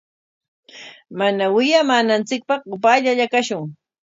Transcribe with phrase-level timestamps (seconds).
[1.17, 3.65] Mana wiyamananchikpaq upaallalla kashun.